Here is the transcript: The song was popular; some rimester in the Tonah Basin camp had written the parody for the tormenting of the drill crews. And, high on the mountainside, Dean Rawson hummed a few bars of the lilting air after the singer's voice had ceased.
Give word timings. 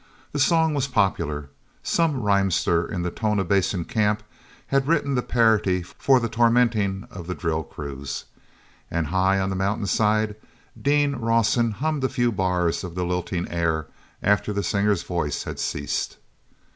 The 0.31 0.39
song 0.39 0.73
was 0.73 0.87
popular; 0.87 1.51
some 1.83 2.23
rimester 2.23 2.91
in 2.91 3.03
the 3.03 3.11
Tonah 3.11 3.43
Basin 3.43 3.85
camp 3.85 4.23
had 4.65 4.87
written 4.87 5.13
the 5.13 5.21
parody 5.21 5.83
for 5.83 6.19
the 6.19 6.27
tormenting 6.27 7.07
of 7.11 7.27
the 7.27 7.35
drill 7.35 7.61
crews. 7.61 8.25
And, 8.89 9.05
high 9.13 9.37
on 9.37 9.51
the 9.51 9.55
mountainside, 9.55 10.37
Dean 10.81 11.17
Rawson 11.17 11.69
hummed 11.69 12.03
a 12.03 12.09
few 12.09 12.31
bars 12.31 12.83
of 12.83 12.95
the 12.95 13.05
lilting 13.05 13.47
air 13.51 13.89
after 14.23 14.51
the 14.51 14.63
singer's 14.63 15.03
voice 15.03 15.43
had 15.43 15.59
ceased. 15.59 16.17